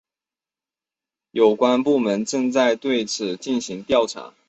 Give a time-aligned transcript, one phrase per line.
[1.29, 4.33] 有关部门正在对此进行调查。